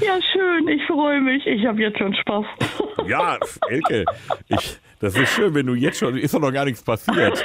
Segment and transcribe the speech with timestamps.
[0.00, 1.46] Ja, schön, ich freue mich.
[1.46, 2.44] Ich habe jetzt schon Spaß.
[3.06, 4.04] Ja, Elke,
[4.48, 7.44] ich, das ist schön, wenn du jetzt schon, ist doch noch gar nichts passiert.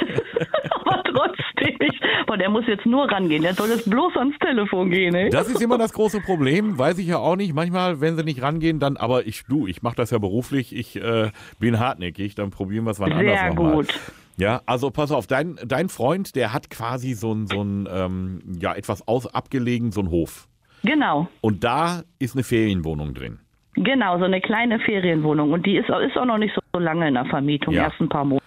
[0.84, 3.42] Aber trotzdem, ich, boah, der muss jetzt nur rangehen.
[3.42, 5.30] Der soll jetzt bloß ans Telefon gehen, ey.
[5.30, 7.54] Das ist immer das große Problem, weiß ich ja auch nicht.
[7.54, 10.96] Manchmal, wenn sie nicht rangehen, dann, aber ich, du, ich mache das ja beruflich, ich
[11.00, 11.30] äh,
[11.60, 13.74] bin hartnäckig, dann probieren wir es wann anders Sehr nochmal.
[13.74, 13.94] gut.
[14.36, 18.42] Ja, also pass auf, dein, dein Freund, der hat quasi so ein, so ein ähm,
[18.60, 20.48] ja, etwas aus, abgelegen, so ein Hof.
[20.82, 21.28] Genau.
[21.40, 23.38] Und da ist eine Ferienwohnung drin.
[23.74, 25.52] Genau, so eine kleine Ferienwohnung.
[25.52, 27.84] Und die ist, ist auch noch nicht so lange in der Vermietung, Ja.
[27.84, 28.42] erst ein paar Monate.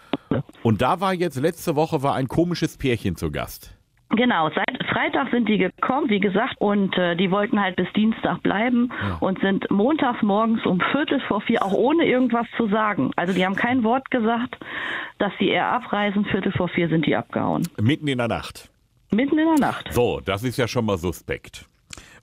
[0.64, 3.72] Und da war jetzt, letzte Woche war ein komisches Pärchen zu Gast.
[4.12, 8.42] Genau, seit Freitag sind die gekommen, wie gesagt, und äh, die wollten halt bis Dienstag
[8.44, 13.12] bleiben und sind montags morgens um Viertel vor vier, auch ohne irgendwas zu sagen.
[13.16, 14.58] Also die haben kein Wort gesagt,
[15.18, 16.24] dass sie eher abreisen.
[16.26, 17.68] Viertel vor vier sind die abgehauen.
[17.82, 18.70] Mitten in der Nacht.
[19.12, 19.92] Mitten in der Nacht.
[19.92, 21.66] So, das ist ja schon mal suspekt.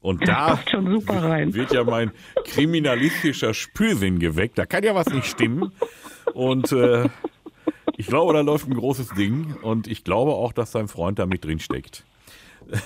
[0.02, 1.54] Und da passt schon super rein.
[1.54, 2.10] wird ja mein
[2.44, 4.58] kriminalistischer Spürsinn geweckt.
[4.58, 5.72] Da kann ja was nicht stimmen.
[6.34, 7.08] Und äh,
[7.96, 9.56] ich glaube, da läuft ein großes Ding.
[9.62, 12.04] Und ich glaube auch, dass sein Freund da mit drin steckt.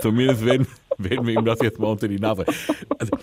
[0.00, 0.66] Zumindest werden,
[0.98, 2.44] werden wir ihm das jetzt mal unter die Nase.
[2.98, 3.16] Also,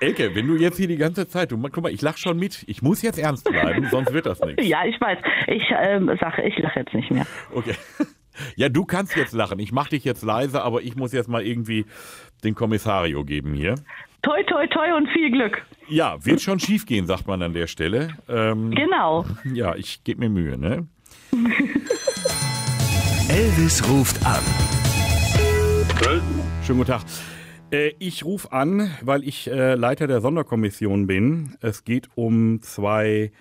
[0.00, 2.64] Elke, wenn du jetzt hier die ganze Zeit, du, guck mal, ich lach schon mit.
[2.66, 4.66] Ich muss jetzt ernst bleiben, sonst wird das nichts.
[4.66, 5.18] Ja, ich weiß.
[5.46, 7.24] Ich ähm, sage, ich lache jetzt nicht mehr.
[7.54, 7.76] Okay.
[8.56, 9.58] Ja, du kannst jetzt lachen.
[9.58, 11.84] Ich mach dich jetzt leise, aber ich muss jetzt mal irgendwie
[12.44, 13.74] den Kommissario geben hier.
[14.22, 15.62] Toi, toi, toi und viel Glück.
[15.88, 18.16] Ja, wird schon schief gehen, sagt man an der Stelle.
[18.28, 19.24] Ähm, Genau.
[19.52, 20.86] ja, ich gebe mir Mühe, ne?
[23.28, 24.42] Elvis ruft an.
[26.64, 27.02] Schönen guten Tag.
[27.72, 31.56] Äh, ich rufe an, weil ich äh, Leiter der Sonderkommission bin.
[31.60, 33.32] Es geht um zwei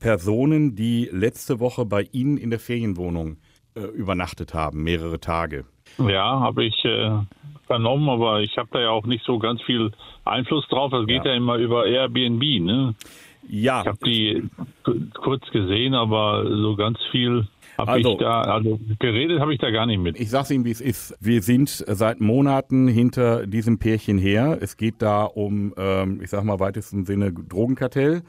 [0.00, 3.36] Personen, die letzte Woche bei Ihnen in der Ferienwohnung
[3.74, 5.64] äh, übernachtet haben, mehrere Tage.
[5.98, 7.10] Ja, habe ich äh,
[7.66, 9.92] vernommen, aber ich habe da ja auch nicht so ganz viel
[10.24, 10.90] Einfluss drauf.
[10.90, 11.32] Das geht Ja.
[11.32, 12.40] ja, immer über Airbnb.
[12.62, 12.94] Ne?
[13.48, 14.42] Ja, Ich habe die
[15.14, 19.70] kurz gesehen, aber so ganz viel habe Also- ich da, also geredet habe ich da
[19.70, 20.18] gar nicht mit.
[20.18, 21.16] Ich sag's Ihnen, wie es ist.
[21.20, 24.58] Wir sind seit Monaten hinter diesem Pärchen her.
[24.60, 28.22] Es geht da um, ähm, ich sag mal, weitesten Sinne Drogenkartell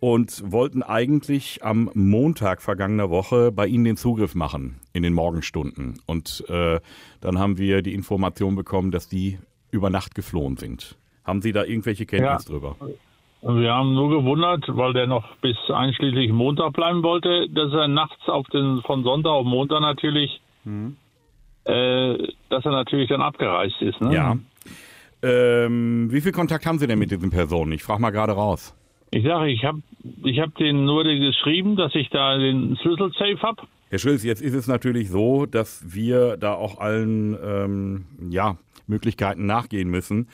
[0.00, 6.00] und wollten eigentlich am Montag vergangener Woche bei Ihnen den Zugriff machen in den Morgenstunden.
[6.06, 6.80] Und äh,
[7.20, 9.38] dann haben wir die Information bekommen, dass die
[9.70, 10.96] über Nacht geflohen sind.
[11.24, 12.50] Haben Sie da irgendwelche Kenntnis Ja.
[12.52, 12.76] drüber?
[13.42, 18.28] Wir haben nur gewundert, weil der noch bis einschließlich Montag bleiben wollte, dass er nachts
[18.28, 20.96] auf den von Sonntag auf Montag natürlich, Mhm.
[21.64, 22.16] äh,
[22.48, 24.00] dass er natürlich dann abgereist ist.
[24.00, 24.14] Ne?
[24.14, 24.36] Ja.
[25.22, 27.72] Ähm, wie viel Kontakt haben Sie denn mit diesen Personen?
[27.72, 28.74] Ich frage mal gerade raus.
[29.10, 29.82] Ich sage, ich habe
[30.24, 33.62] ich hab denen nur geschrieben, dass ich da den Schlüssel-Safe habe.
[33.90, 39.46] Herr Schulz, jetzt ist es natürlich so, dass wir da auch allen ähm, ja, Möglichkeiten
[39.46, 40.28] nachgehen müssen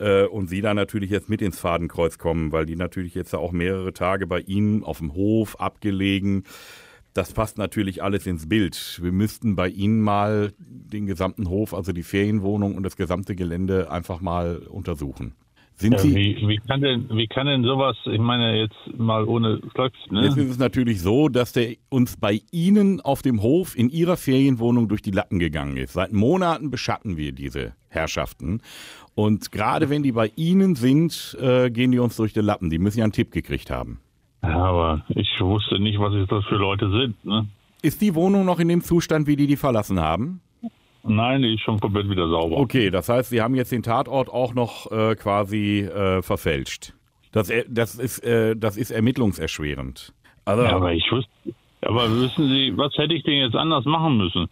[0.00, 3.52] äh, und Sie da natürlich jetzt mit ins Fadenkreuz kommen, weil die natürlich jetzt auch
[3.52, 6.42] mehrere Tage bei Ihnen auf dem Hof abgelegen.
[7.14, 8.98] Das passt natürlich alles ins Bild.
[9.00, 13.90] Wir müssten bei Ihnen mal den gesamten Hof, also die Ferienwohnung und das gesamte Gelände
[13.90, 15.34] einfach mal untersuchen.
[15.78, 16.14] Sind Ja, Sie?
[16.14, 20.24] wie, wie, kann denn, wie kann denn sowas, ich meine jetzt mal ohne Flöckchen, ne?
[20.24, 24.16] Jetzt ist es natürlich so, dass der uns bei Ihnen auf dem Hof in Ihrer
[24.16, 25.92] Ferienwohnung durch die Latten gegangen ist.
[25.92, 28.62] Seit Monaten beschatten wir diese Herrschaften.
[29.14, 32.70] Und gerade wenn die bei Ihnen sind, äh, gehen die uns durch die Lappen.
[32.70, 34.00] Die müssen ja einen Tipp gekriegt haben.
[34.42, 37.22] Ja, aber ich wusste nicht, was das für Leute sind.
[37.24, 37.46] Ne?
[37.82, 40.40] Ist die Wohnung noch in dem Zustand, wie die die verlassen haben?
[41.08, 42.56] Nein, die ist schon komplett wieder sauber.
[42.58, 46.92] Okay, das heißt, Sie haben jetzt den Tatort auch noch äh, quasi äh, verfälscht.
[47.32, 50.12] Das, äh, das, ist, äh, das ist ermittlungserschwerend.
[50.44, 51.30] Also, Ja, aber ich wusste,
[51.82, 54.48] aber wissen Sie, was hätte ich denn jetzt anders machen müssen?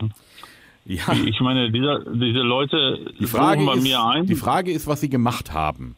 [0.85, 1.05] ja.
[1.25, 4.27] Ich meine, dieser, diese Leute Die Frage, bei ist, mir ein.
[4.27, 5.97] die Frage ist, was Sie gemacht haben.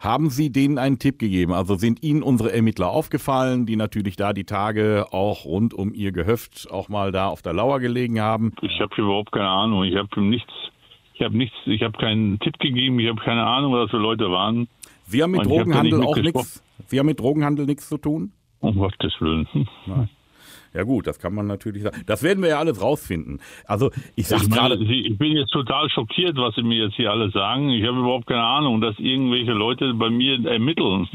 [0.00, 1.52] Haben Sie denen einen Tipp gegeben?
[1.52, 6.10] Also sind Ihnen unsere Ermittler aufgefallen, die natürlich da die Tage auch rund um Ihr
[6.10, 8.54] Gehöft auch mal da auf der Lauer gelegen haben?
[8.62, 9.84] Ich habe überhaupt keine Ahnung.
[9.84, 10.50] Ich habe nichts,
[11.12, 12.98] ich habe nichts, ich habe keinen Tipp gegeben.
[12.98, 14.68] Ich habe keine Ahnung, was für Leute waren.
[15.04, 16.64] Sie haben mit Und hab Drogenhandel nicht auch nichts.
[16.86, 18.32] Sie haben mit Drogenhandel nichts zu tun?
[18.60, 19.46] Um Gottes Willen.
[20.72, 22.02] Ja gut, das kann man natürlich sagen.
[22.06, 23.40] Das werden wir ja alles rausfinden.
[23.66, 27.32] Also ich sag gerade, ich bin jetzt total schockiert, was Sie mir jetzt hier alles
[27.32, 27.70] sagen.
[27.70, 31.08] Ich habe überhaupt keine Ahnung, dass irgendwelche Leute bei mir ermitteln.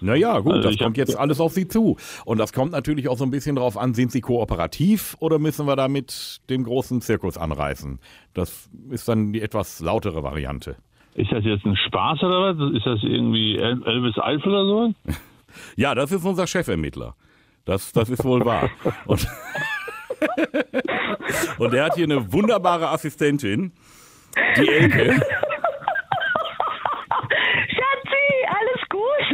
[0.00, 1.96] naja gut, Also das kommt jetzt alles auf Sie zu.
[2.24, 5.66] Und das kommt natürlich auch so ein bisschen drauf an, sind Sie kooperativ oder müssen
[5.66, 7.98] wir damit den großen Zirkus anreißen?
[8.32, 10.76] Das ist dann die etwas lautere Variante.
[11.14, 12.74] Ist das jetzt ein Spaß oder was?
[12.74, 14.94] Ist das irgendwie El- Elvis Eifel oder so?
[15.76, 17.14] Ja, das ist unser Chefermittler.
[17.64, 18.68] Das, das ist wohl wahr.
[19.06, 19.26] Und,
[21.58, 23.72] und er hat hier eine wunderbare Assistentin,
[24.56, 25.14] die Elke.
[27.70, 29.24] Schatzi, alles gut.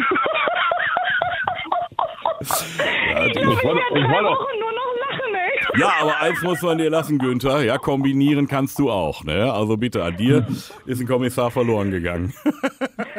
[3.26, 5.80] ich, glaub, ich werde drei Wochen nur noch lachen, ey.
[5.80, 7.62] Ja, aber eins muss man dir lassen, Günther.
[7.64, 9.52] Ja, kombinieren kannst du auch, ne?
[9.52, 10.46] Also bitte, an dir
[10.86, 12.32] ist ein Kommissar verloren gegangen.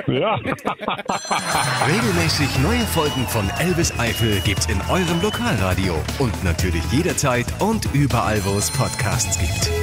[0.07, 0.35] Ja.
[1.87, 8.43] Regelmäßig neue Folgen von Elvis Eifel gibt's in eurem Lokalradio und natürlich jederzeit und überall,
[8.45, 9.80] wo es Podcasts gibt.